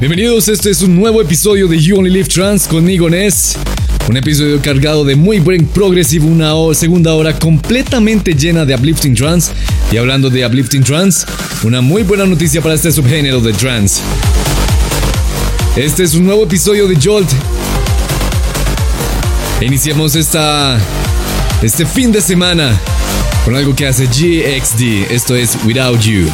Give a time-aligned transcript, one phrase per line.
[0.00, 3.56] Bienvenidos, este es un nuevo episodio de You Only Live Trans conmigo Ness.
[4.08, 9.52] Un episodio cargado de muy buen progressive, una segunda hora completamente llena de uplifting trance.
[9.92, 11.24] Y hablando de uplifting trance,
[11.62, 14.02] una muy buena noticia para este subgénero de trance.
[15.76, 17.30] Este es un nuevo episodio de Jolt.
[19.60, 20.76] Iniciamos esta,
[21.62, 22.76] este fin de semana
[23.44, 25.12] con algo que hace GXD.
[25.12, 26.26] Esto es Without You.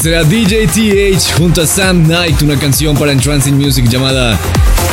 [0.00, 4.38] Será DJ TH junto a Sam Knight, una canción para Entrancing Music llamada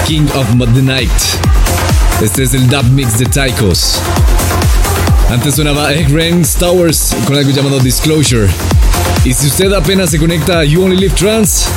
[0.06, 1.10] King of the Night.
[2.22, 4.02] Este es el dub mix de Tychos.
[5.30, 8.50] Antes sonaba Egg Ranks Towers con algo llamado Disclosure.
[9.24, 11.68] Y si usted apenas se conecta a You Only Live Trans,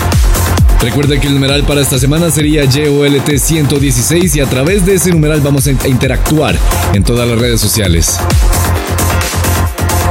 [0.81, 5.11] recuerde que el numeral para esta semana sería JOLT 116 y a través de ese
[5.13, 6.59] numeral vamos a interactuar
[6.95, 8.19] en todas las redes sociales.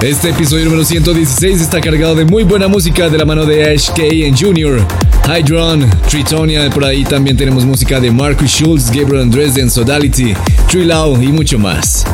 [0.02, 3.90] Este episodio número 116 está cargado de muy buena música de la mano de Ash
[3.90, 4.82] K and Jr.,
[5.28, 10.34] Hydron, Tritonia, por ahí también tenemos música de Marcus Schultz, Gabriel Andresden, Sodality,
[10.70, 12.06] Trilau y mucho más.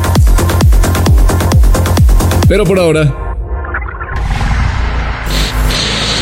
[2.48, 3.04] Pero por ahora.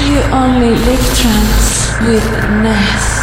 [0.07, 2.23] You only live trance with
[2.63, 3.14] Ness.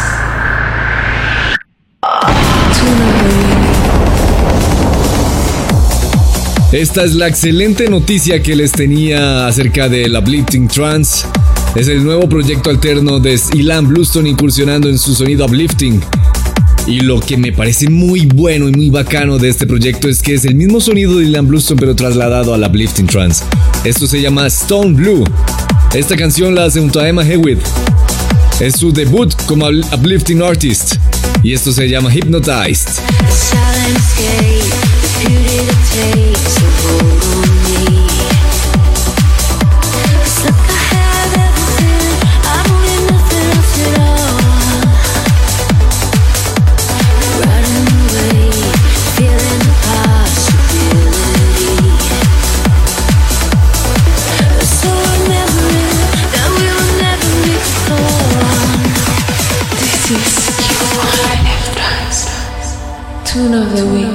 [6.72, 11.26] Esta es la excelente noticia que les tenía acerca del Uplifting Trance.
[11.74, 16.00] Es el nuevo proyecto alterno de Ilan Bluestone incursionando en su sonido uplifting.
[16.86, 20.32] Y lo que me parece muy bueno y muy bacano de este proyecto es que
[20.32, 23.44] es el mismo sonido de Ilan Bluestone pero trasladado al uplifting trance.
[23.84, 25.24] Esto se llama Stone Blue.
[25.92, 27.60] Esta canción la hace junto a Emma Hewitt.
[28.60, 30.94] Es su debut como uplifting artist
[31.42, 32.88] y esto se llama Hypnotized.
[63.32, 64.11] Tune of the week.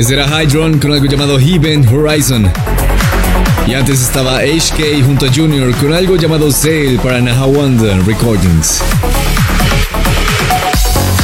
[0.00, 2.50] Este era Hydron con algo llamado Heaven Horizon.
[3.66, 8.80] Y antes estaba HK junto a Junior con algo llamado Sail para Nahawanda Recordings.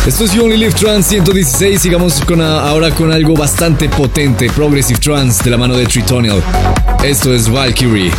[0.06, 1.80] Esto es You Only Live Trans 116.
[1.80, 6.42] Sigamos con ahora con algo bastante potente, Progressive Trance de la mano de Tritonial.
[7.02, 8.12] Esto es Valkyrie.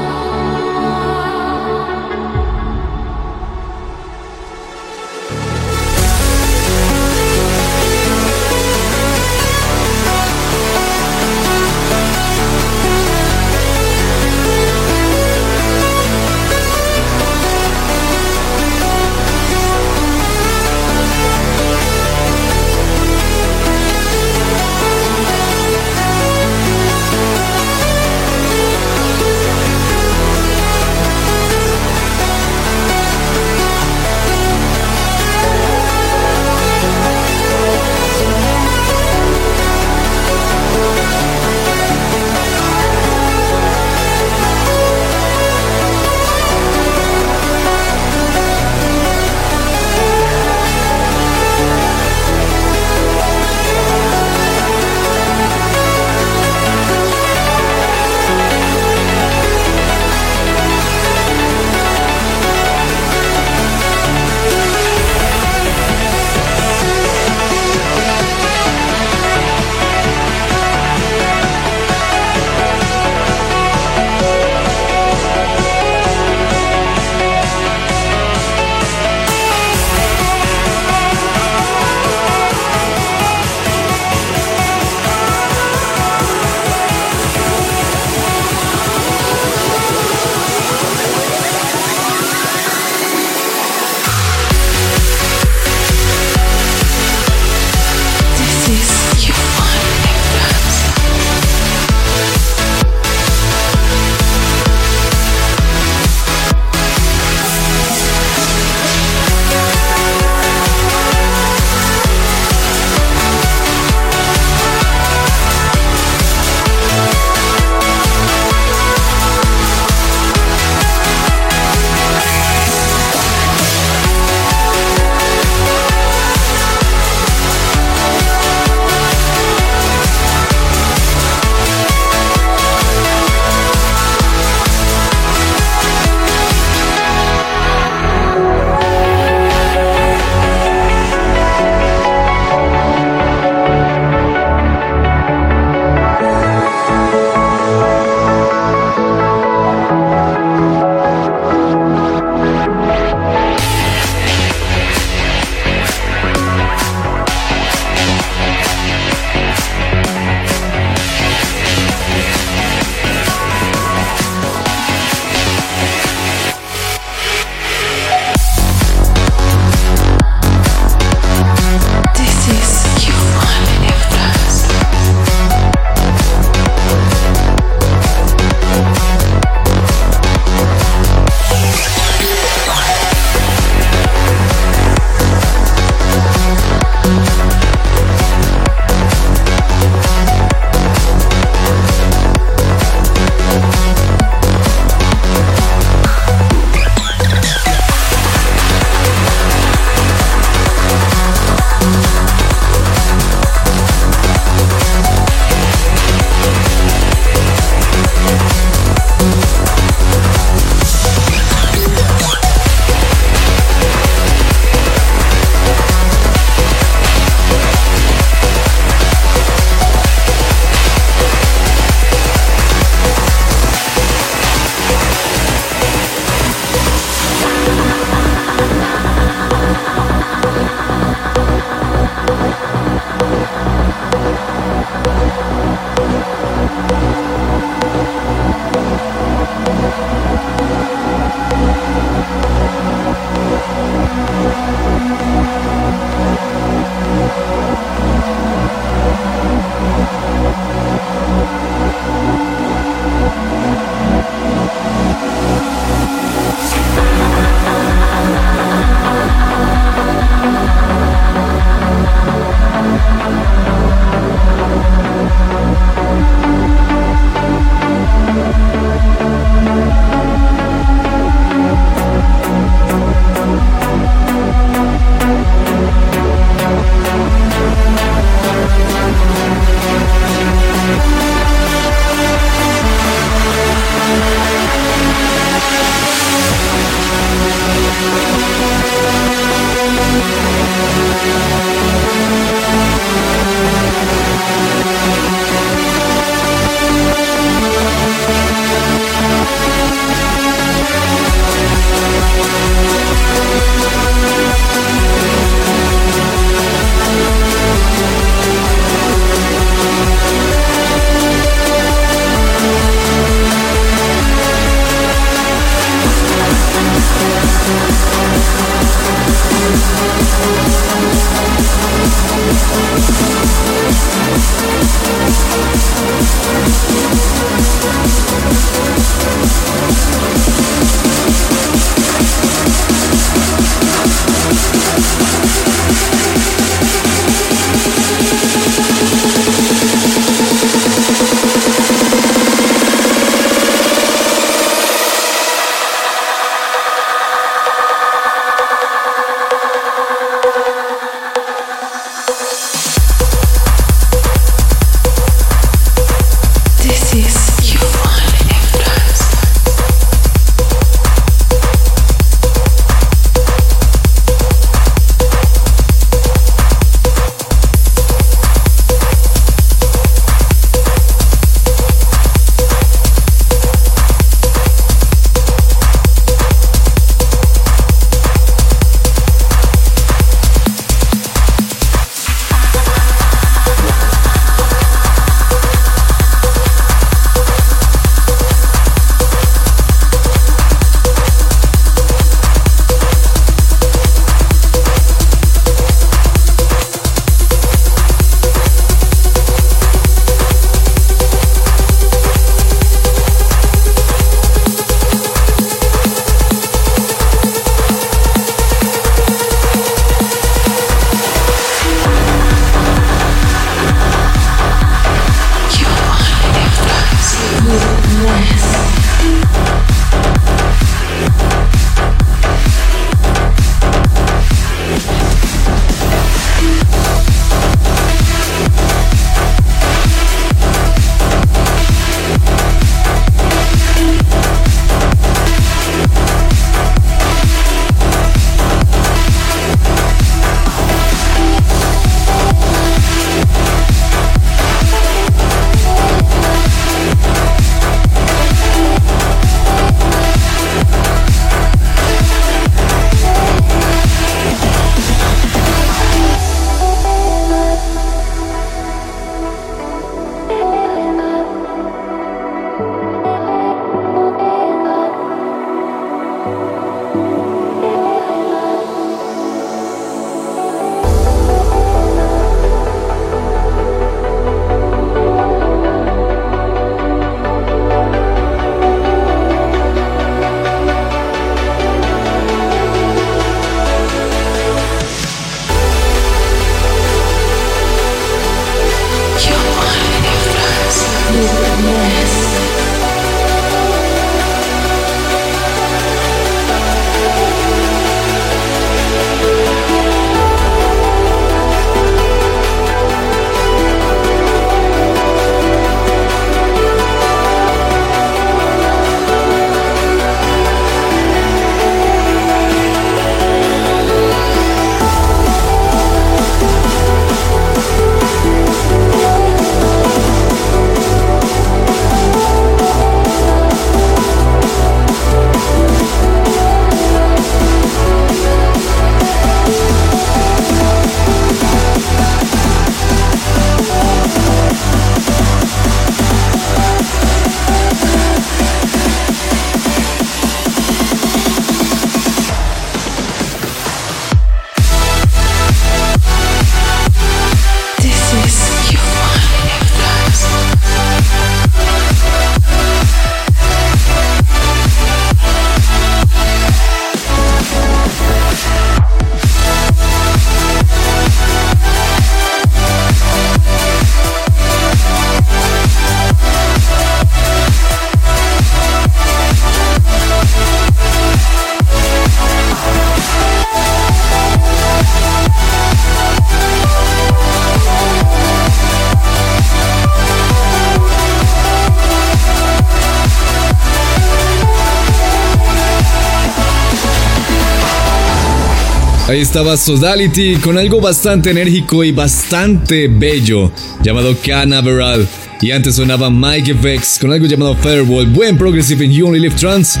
[589.28, 593.70] Ahí estaba Sodality con algo bastante enérgico y bastante bello
[594.02, 595.28] llamado Canaveral.
[595.60, 598.24] Y antes sonaba Mike FX con algo llamado Firewall.
[598.28, 600.00] Buen progressive en You Only Live Trans.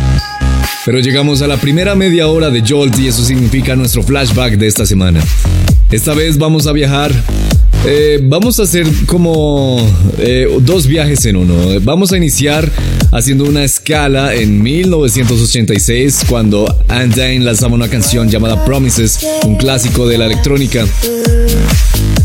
[0.86, 4.66] Pero llegamos a la primera media hora de Jolt y eso significa nuestro flashback de
[4.66, 5.22] esta semana.
[5.90, 7.12] Esta vez vamos a viajar
[7.86, 9.78] eh, vamos a hacer como
[10.18, 11.54] eh, dos viajes en uno.
[11.82, 12.70] Vamos a iniciar
[13.12, 20.18] haciendo una escala en 1986 cuando Andain lanzaba una canción llamada Promises, un clásico de
[20.18, 20.86] la electrónica.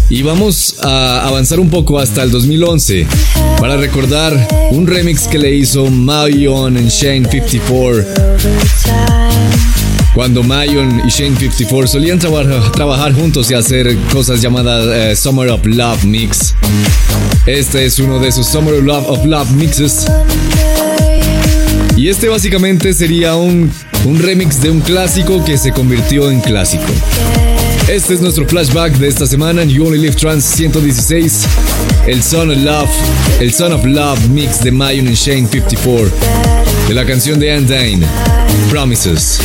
[0.10, 3.08] Y vamos a avanzar un poco hasta el 2011
[3.60, 9.23] para recordar un remix que le hizo Mayon en Shane 54
[10.14, 15.66] cuando Mayon y Shane 54 solían trabajar juntos y hacer cosas llamadas eh, Summer of
[15.66, 16.56] Love Mix.
[17.46, 20.06] Este es uno de esos Summer of Love, of Love mixes.
[21.98, 23.72] Y este básicamente sería un,
[24.06, 26.86] un remix de un clásico que se convirtió en clásico.
[27.88, 31.46] Este es nuestro flashback de esta semana en You Only Live Trans 116.
[32.08, 32.90] El Son of Love,
[33.40, 36.12] el Son of Love mix de Mayon y Shane 54.
[36.88, 38.06] De la canción de Anne
[38.70, 39.40] Promises.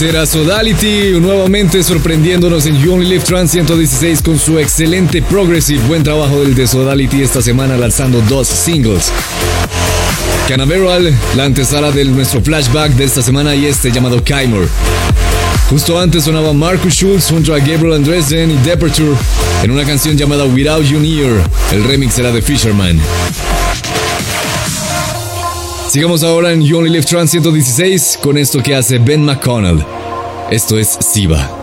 [0.00, 5.86] Ese era Sodality, nuevamente sorprendiéndonos en You Only Live Trans 116 con su excelente progressive.
[5.88, 9.12] Buen trabajo del de Sodality esta semana lanzando dos singles.
[10.48, 14.70] Canaveral, la antesala de nuestro flashback de esta semana y este llamado Kymor.
[15.68, 19.12] Justo antes sonaba Marcus Schultz junto a Gabriel Andresen y Departure
[19.62, 21.46] en una canción llamada Without You Near.
[21.72, 22.98] El remix era de Fisherman.
[25.90, 29.84] Sigamos ahora en You Only Live Trans 116 con esto que hace Ben McConnell.
[30.48, 31.59] Esto es Siva.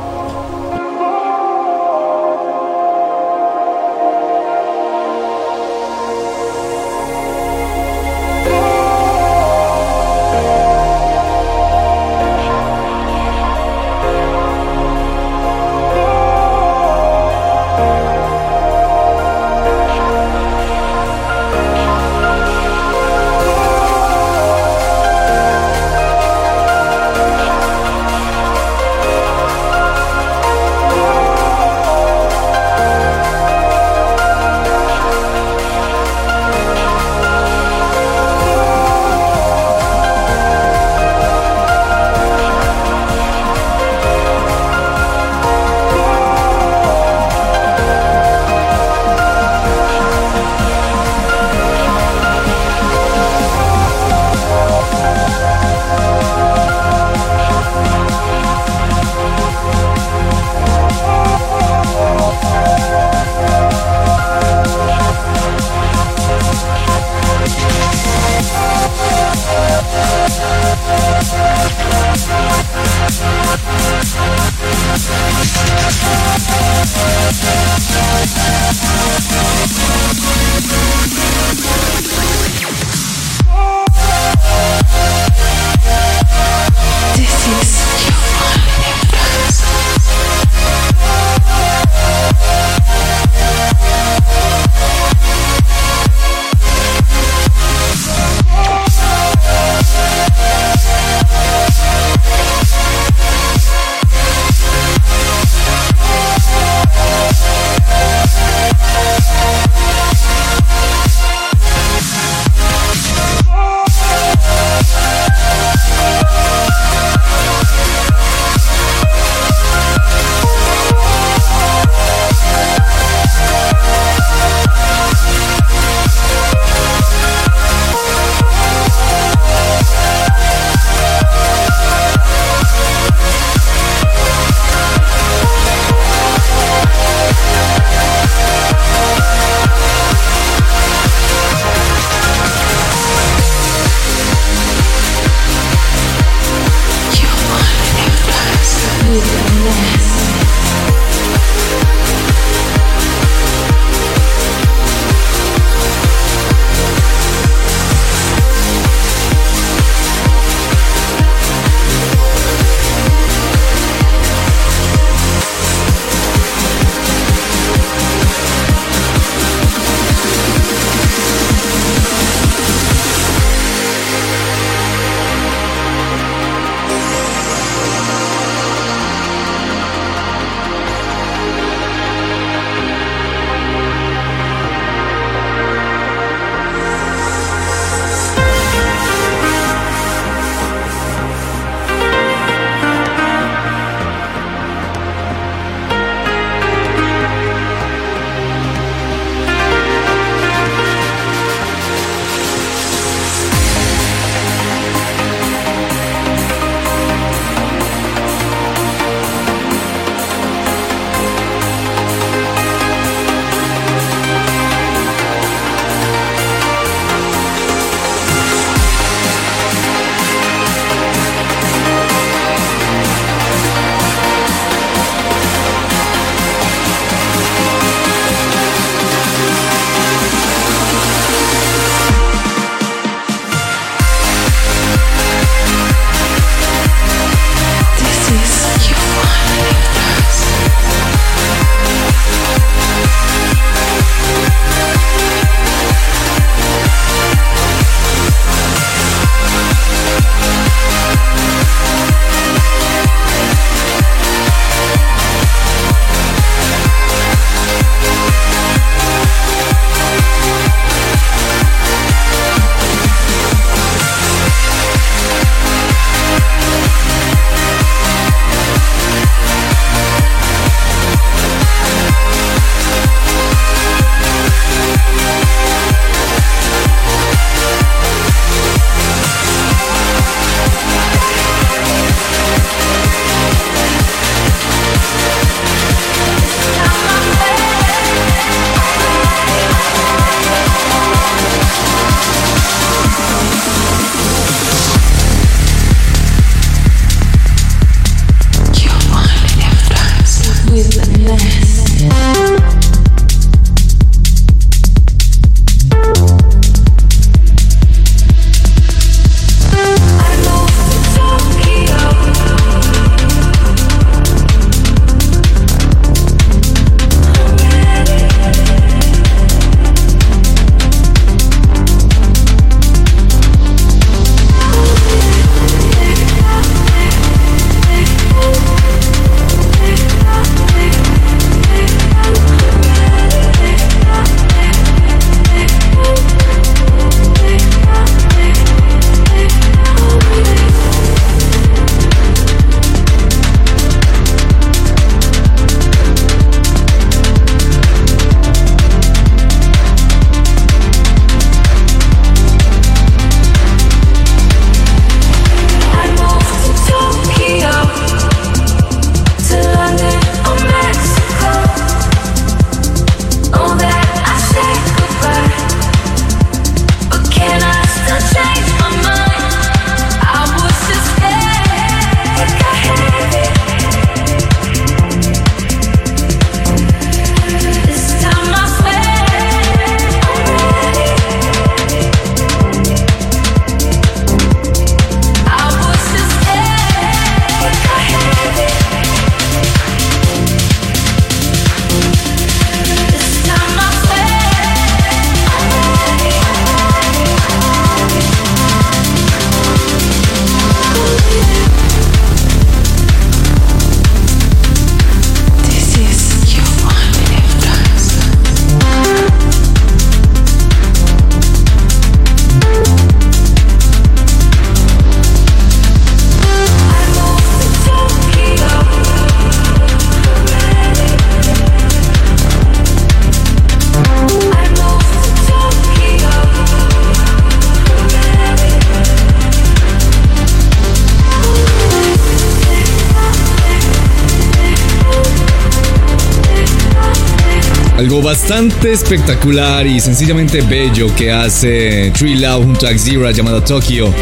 [438.27, 444.13] Bastante espectacular y sencillamente bello que hace Tree Love junto a Xira llamado Tokyo.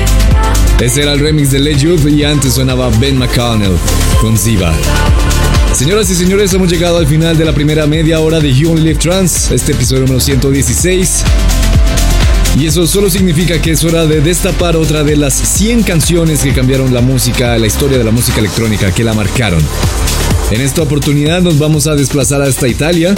[0.80, 3.76] Ese era el remix de Youth y antes sonaba Ben McConnell
[4.22, 4.72] con Ziva.
[5.74, 8.84] Señoras y señores, hemos llegado al final de la primera media hora de You Only
[8.84, 11.24] Live Trans, este episodio número 116.
[12.60, 16.54] Y eso solo significa que es hora de destapar otra de las 100 canciones que
[16.54, 19.64] cambiaron la música, la historia de la música electrónica, que la marcaron.
[20.52, 23.16] En esta oportunidad nos vamos a desplazar hasta Italia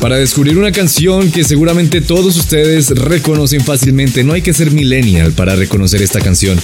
[0.00, 4.24] para descubrir una canción que seguramente todos ustedes reconocen fácilmente.
[4.24, 6.58] No hay que ser millennial para reconocer esta canción.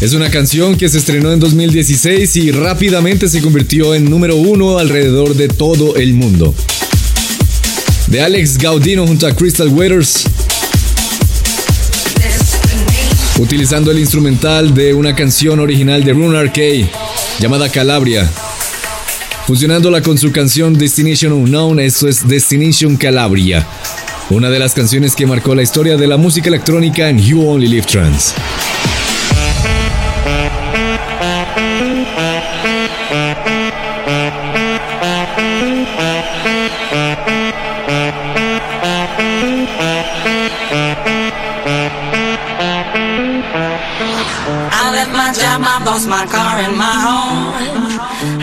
[0.00, 4.78] Es una canción que se estrenó en 2016 y rápidamente se convirtió en número uno
[4.78, 6.54] alrededor de todo el mundo.
[8.06, 10.24] De Alex Gaudino junto a Crystal Waters,
[13.38, 16.60] utilizando el instrumental de una canción original de Rune K
[17.40, 18.30] llamada Calabria.
[19.46, 23.66] Fusionándola con su canción Destination Unknown, eso es Destination Calabria,
[24.30, 27.68] una de las canciones que marcó la historia de la música electrónica en You Only
[27.68, 28.34] Live Trans.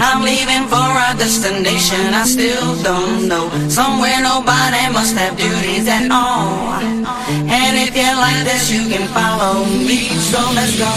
[0.03, 3.49] I'm leaving for a destination I still don't know.
[3.69, 6.81] Somewhere nobody must have duties at all.
[7.29, 10.09] And if you like this, you can follow me.
[10.31, 10.91] So let's go.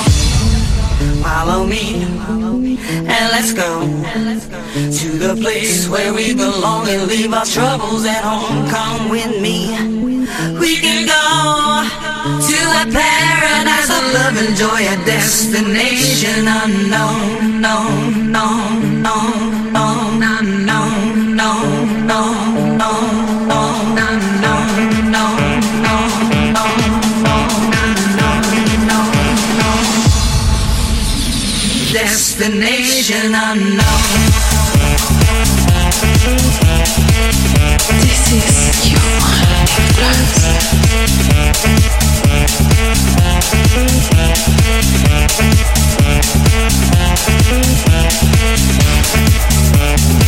[1.22, 2.04] Follow me.
[2.88, 3.80] And let's go
[4.74, 8.68] to the place where we belong and leave our troubles at home.
[8.70, 9.68] Come with me.
[10.58, 11.24] We can go
[12.24, 21.36] to a paradise of love and joy, a destination unknown, known, known, known, known, unknown,
[21.36, 25.54] known, known, known, known, unknown, known,
[31.92, 34.04] Destination unknown.
[38.00, 39.04] This is you.
[46.94, 47.14] Now
[48.46, 48.83] I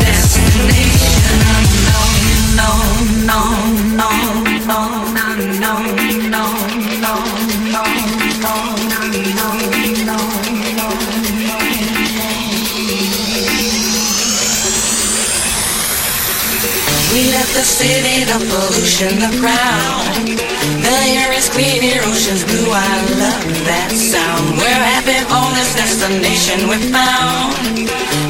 [0.00, 3.26] Destination unknown,
[3.96, 6.03] known, known, known,
[17.84, 20.08] city, the pollution, the crowd.
[20.80, 22.72] The air is clean, ocean's blue.
[22.72, 24.56] I love that sound.
[24.56, 27.52] We're happy for this destination we found.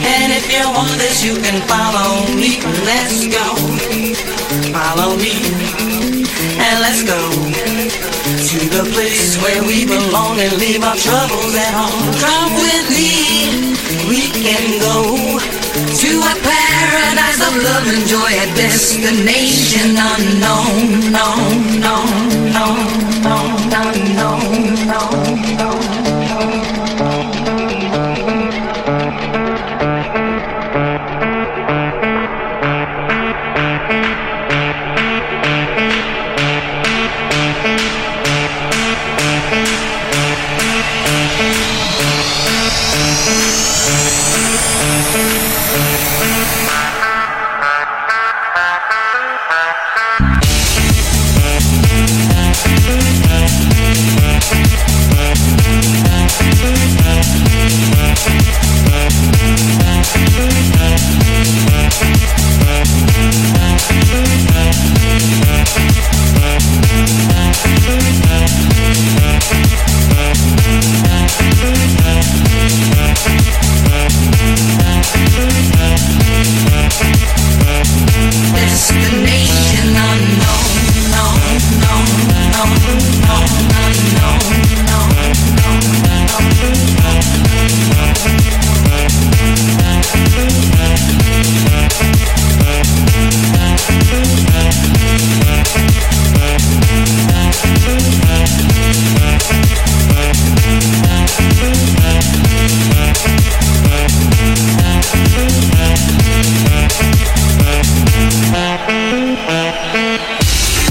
[0.02, 2.58] And if you want this, you can follow me.
[2.82, 3.46] Let's go.
[4.74, 5.38] Follow me.
[6.58, 7.20] And let's go
[8.50, 12.10] to the place where we belong and leave our troubles at home.
[12.18, 13.70] Come with me.
[14.10, 16.63] We can go to a of
[17.62, 22.80] love and joy, a destination unknown, known, known, known,
[23.22, 25.33] known, unknown, known,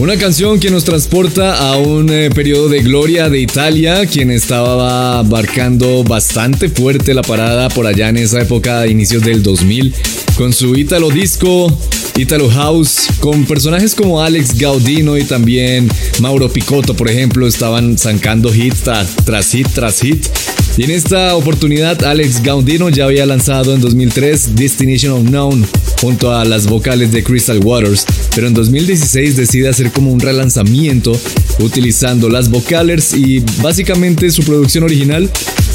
[0.03, 5.19] Una canción que nos transporta a un eh, periodo de gloria de Italia, quien estaba
[5.19, 9.93] abarcando bastante fuerte la parada por allá en esa época, inicios del 2000,
[10.35, 11.71] con su Italo Disco,
[12.17, 15.87] Italo House, con personajes como Alex Gaudino y también
[16.19, 18.75] Mauro Picotto, por ejemplo, estaban zancando hit
[19.23, 20.27] tras hit tras hit.
[20.75, 25.65] Y en esta oportunidad, Alex Gaudino ya había lanzado en 2003 Destination Unknown
[26.01, 31.11] junto a las vocales de Crystal Waters, pero en 2016 decide hacer como un relanzamiento
[31.59, 35.29] utilizando las vocales y básicamente su producción original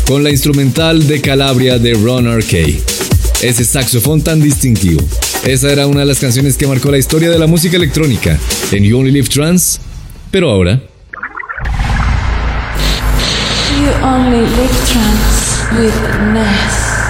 [0.07, 2.57] con la instrumental de Calabria de Ron R.K.
[3.43, 5.01] Ese saxofón tan distintivo.
[5.45, 8.39] Esa era una de las canciones que marcó la historia de la música electrónica
[8.73, 9.79] en You Only Live Trance,
[10.31, 10.83] pero ahora
[13.79, 14.75] You only live
[15.79, 17.08] with.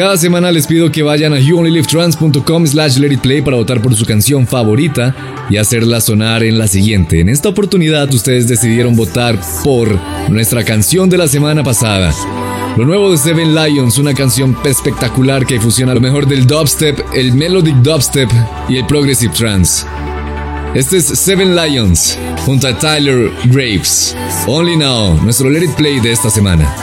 [0.00, 4.46] Cada semana les pido que vayan a youonlylivetrans.com slash letitplay para votar por su canción
[4.46, 5.14] favorita
[5.50, 7.20] y hacerla sonar en la siguiente.
[7.20, 12.14] En esta oportunidad ustedes decidieron votar por nuestra canción de la semana pasada.
[12.78, 17.34] Lo nuevo de Seven Lions, una canción espectacular que fusiona lo mejor del dubstep, el
[17.34, 18.30] melodic dubstep
[18.70, 19.84] y el progressive trance.
[20.74, 24.16] Este es Seven Lions junto a Tyler Graves.
[24.46, 26.74] Only Now, nuestro Let It Play de esta semana.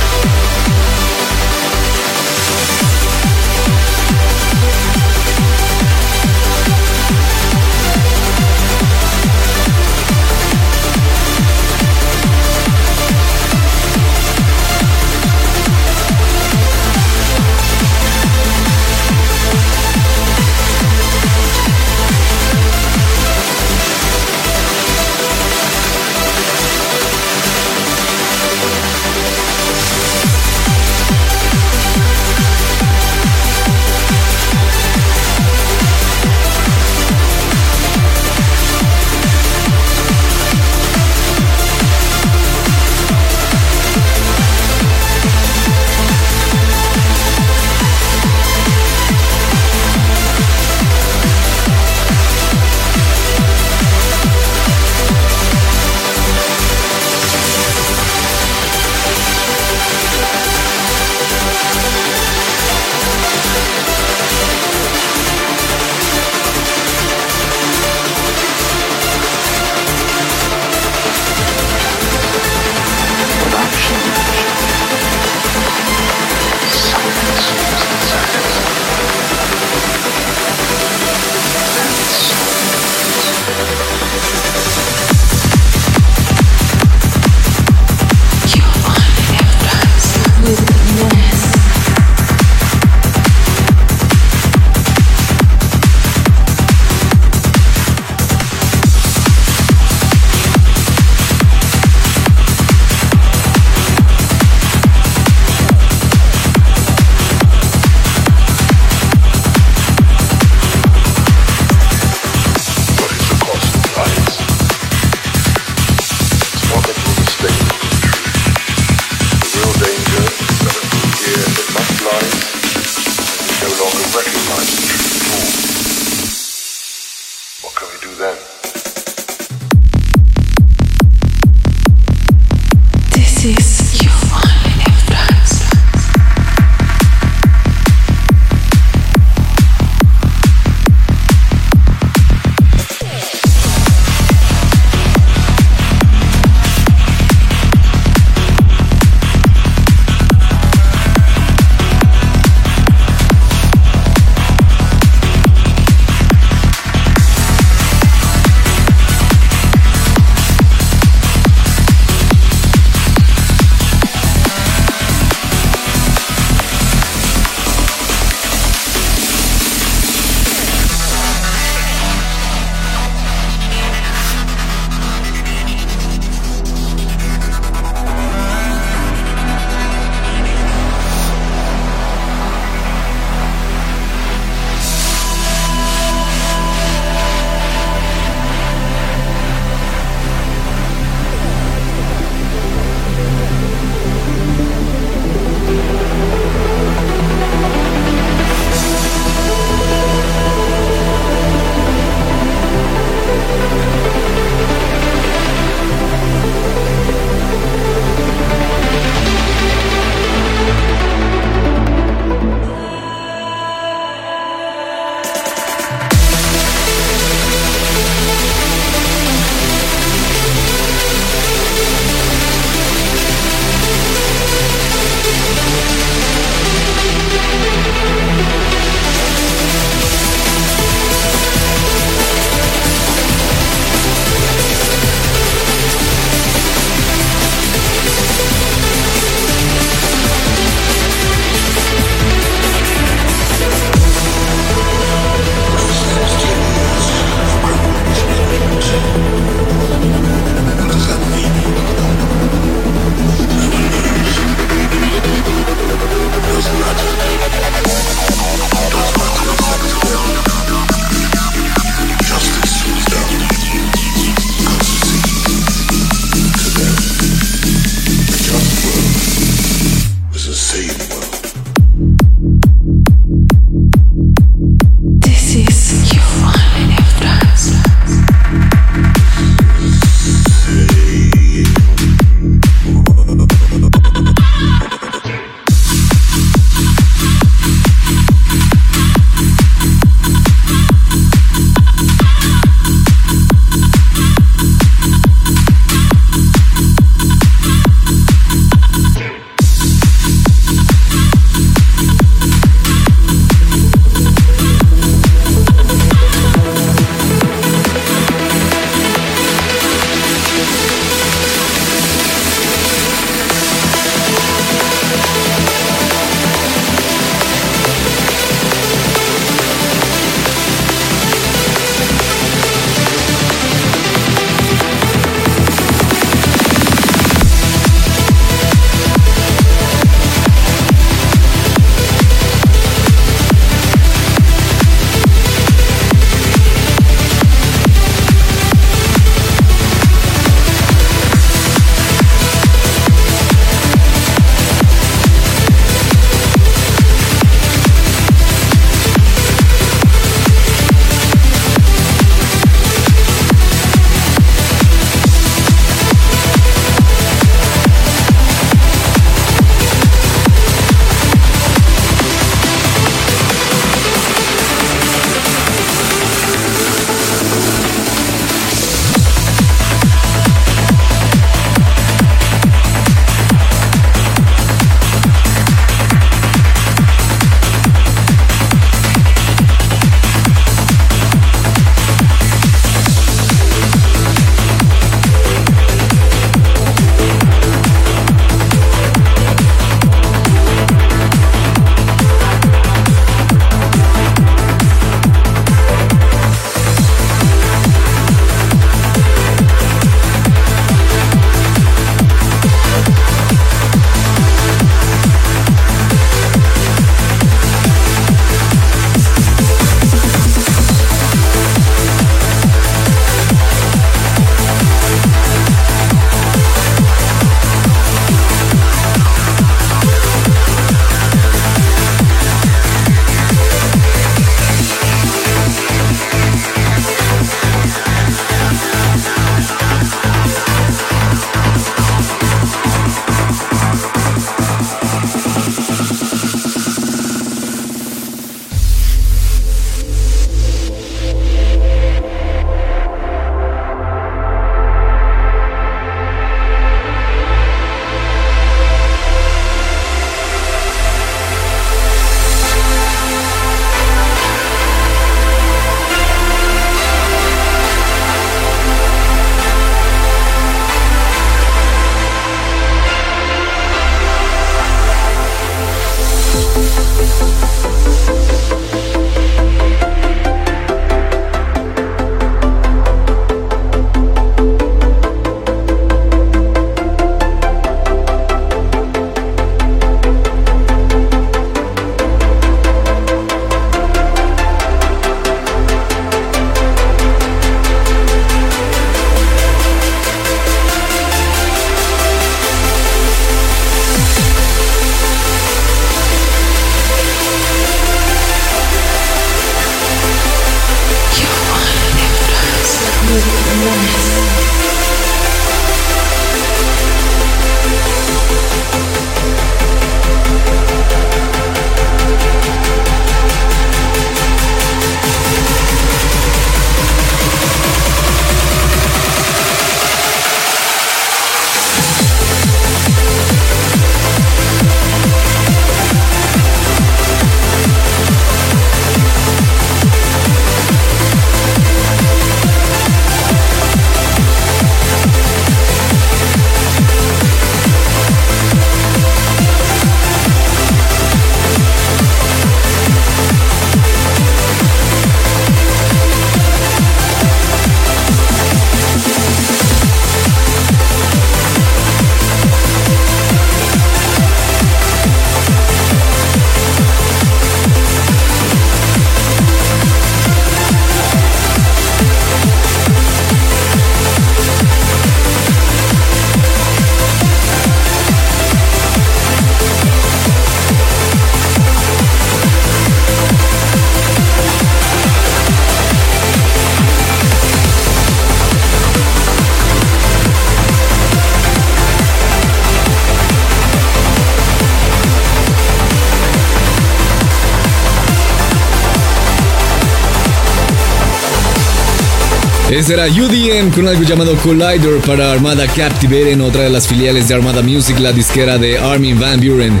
[593.08, 597.54] Era UDM con algo llamado Collider para Armada Captivate en otra de las filiales de
[597.54, 600.00] Armada Music, la disquera de Armin Van Buren.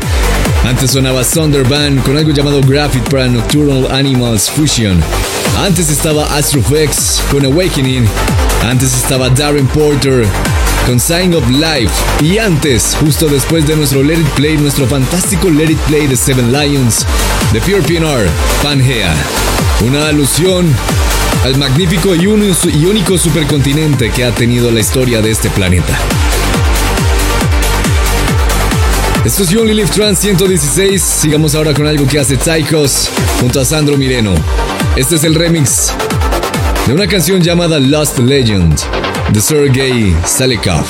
[0.64, 5.02] Antes sonaba Thunderband con algo llamado Graphite para Nocturnal Animals Fusion.
[5.58, 8.06] Antes estaba Astrofex con Awakening.
[8.62, 10.26] Antes estaba Darren Porter
[10.86, 11.92] con Sign of Life.
[12.22, 16.16] Y antes, justo después de nuestro Let It Play, nuestro fantástico Let It Play de
[16.16, 17.04] Seven Lions,
[17.52, 18.28] de Pure PNR,
[18.62, 19.14] Pangea.
[19.86, 20.74] Una alusión
[21.44, 25.98] al magnífico y único supercontinente que ha tenido la historia de este planeta.
[29.26, 31.02] Esto es You Only Trans 116.
[31.02, 33.10] Sigamos ahora con algo que hace Tykos
[33.40, 34.34] junto a Sandro Mireno.
[34.96, 35.92] Este es el remix
[36.86, 38.80] de una canción llamada Lost Legend
[39.30, 40.86] de Sergei Salikov.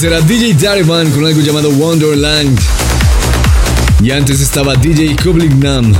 [0.00, 2.58] Ese era DJ Dariman con algo llamado Wonderland.
[4.02, 5.92] Y antes estaba DJ Kublingnam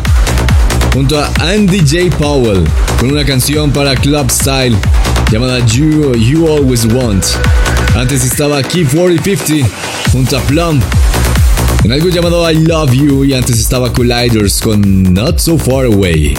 [0.95, 2.17] junto a Andy J.
[2.17, 2.65] Powell
[2.99, 4.75] con una canción para Club Style
[5.31, 7.27] llamada You, you Always Want.
[7.95, 9.69] Antes estaba Key 4050
[10.11, 10.81] junto a Plum
[11.85, 16.39] en algo llamado I Love You y antes estaba Colliders con Not So Far Away.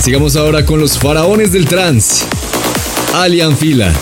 [0.00, 2.24] Sigamos ahora con los faraones del trance.
[3.12, 3.92] Alien Fila.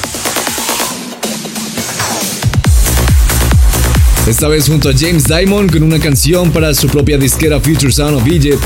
[4.28, 8.18] Esta vez junto a James Diamond con una canción para su propia disquera Future Sound
[8.18, 8.62] of Egypt.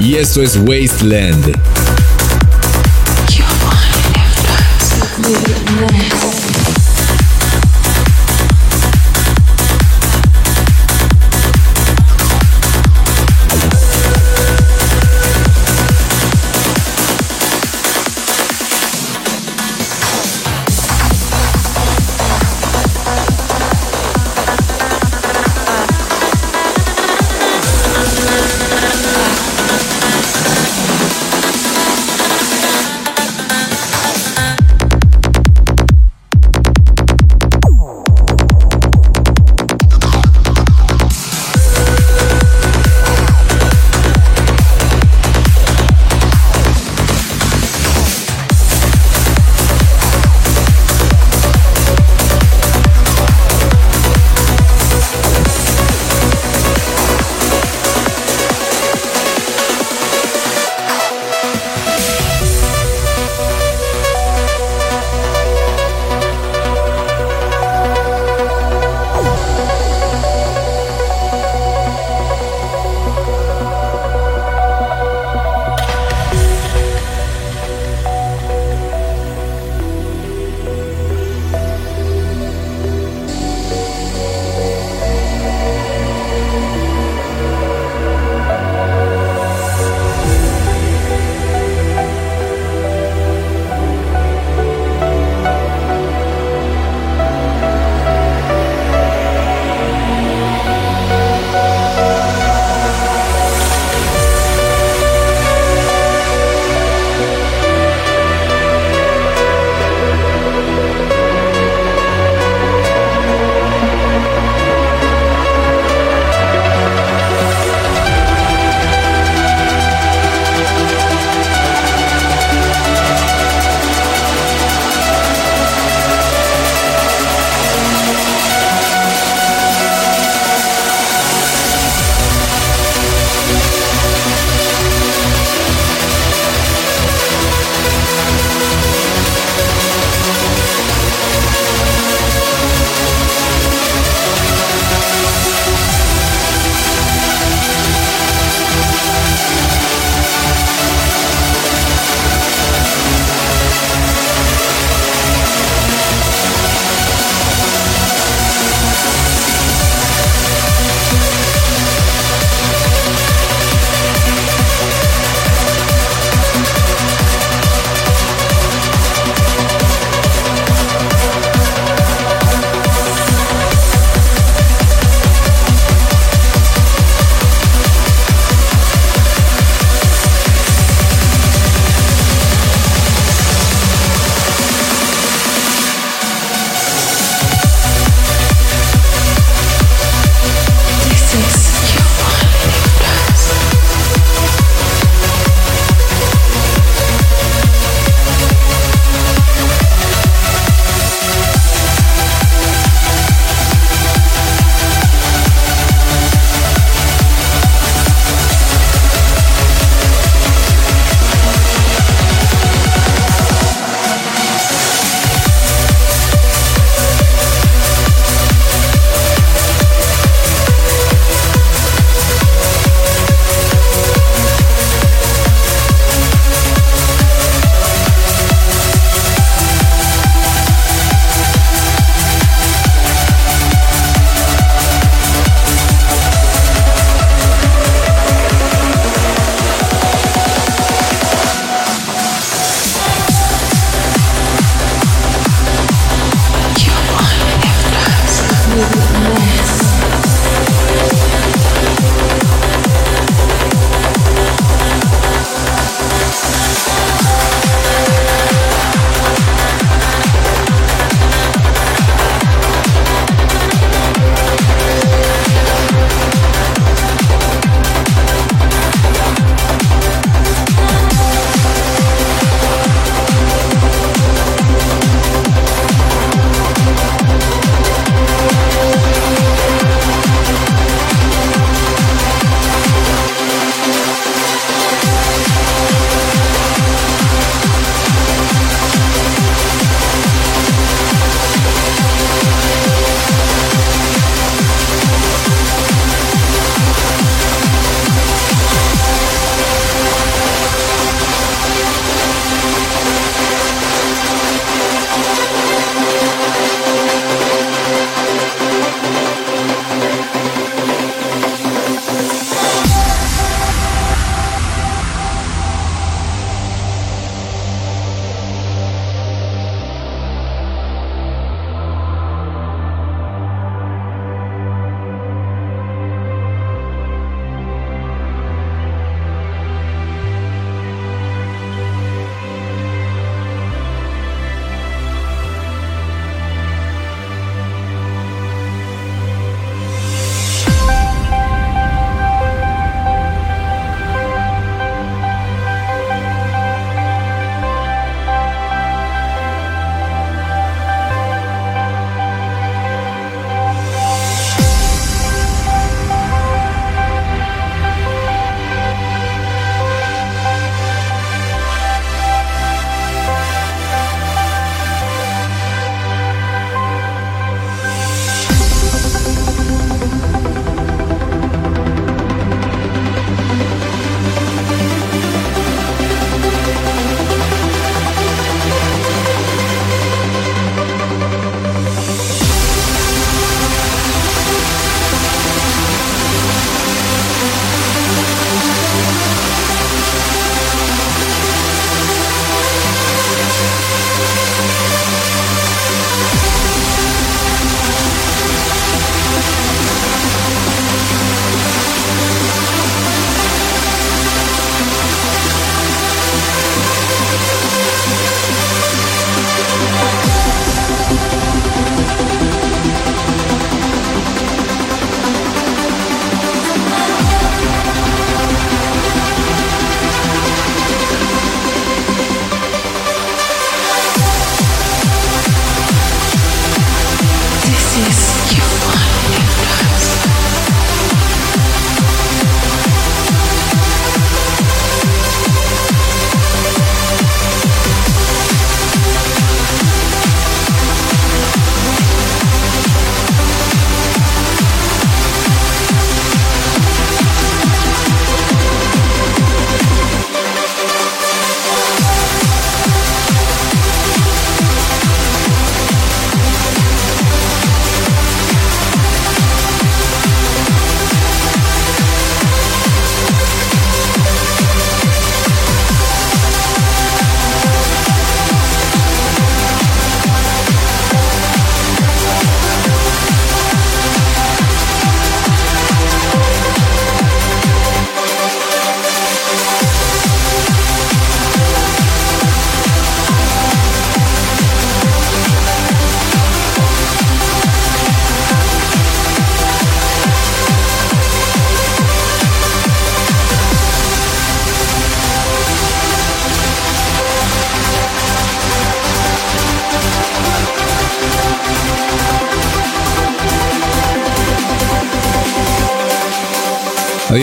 [0.00, 1.54] Y esto es Wasteland.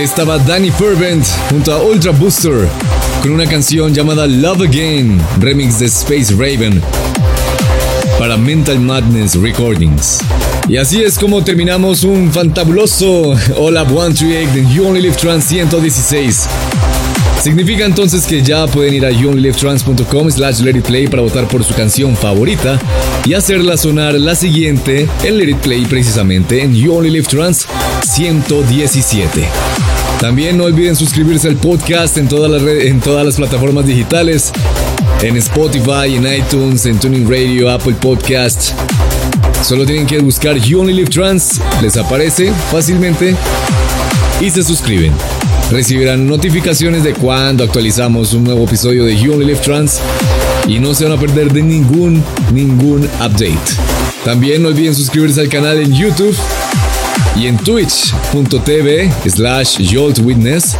[0.05, 2.67] Estaba Danny Fervent junto a Ultra Booster
[3.23, 6.79] con una canción llamada Love Again, remix de Space Raven
[8.19, 10.19] para Mental Madness Recordings.
[10.69, 15.43] Y así es como terminamos un fantabuloso All Up 138 de You Only Live Trans
[15.45, 16.47] 116.
[17.41, 22.15] Significa entonces que ya pueden ir a youonlylivetrans.com slash play para votar por su canción
[22.15, 22.79] favorita
[23.25, 27.67] y hacerla sonar la siguiente en Let It Play precisamente en You Only Live Trans
[28.03, 29.84] 117.
[30.25, 34.51] También no olviden suscribirse al podcast en todas las, en todas las plataformas digitales,
[35.21, 38.71] en Spotify, en iTunes, en Tuning Radio, Apple Podcast.
[39.61, 43.35] Solo tienen que buscar You Only Live Trans, les aparece fácilmente
[44.41, 45.13] y se suscriben.
[45.69, 49.99] Recibirán notificaciones de cuando actualizamos un nuevo episodio de You Only Live Trans
[50.67, 53.59] y no se van a perder de ningún, ningún update.
[54.23, 56.35] También no olviden suscribirse al canal en YouTube
[57.35, 60.75] y en twitch.tv slash joltwitness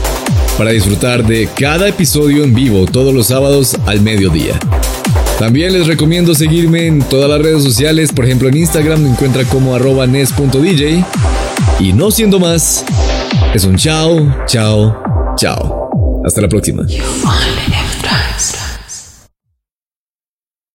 [0.57, 4.57] para disfrutar de cada episodio en vivo todos los sábados al mediodía.
[5.39, 9.43] También les recomiendo seguirme en todas las redes sociales, por ejemplo en Instagram me encuentra
[9.45, 11.05] como arroba nes.dj.
[11.79, 12.85] Y no siendo más,
[13.53, 14.95] es un chao, chao,
[15.35, 16.21] chao.
[16.25, 16.83] Hasta la próxima.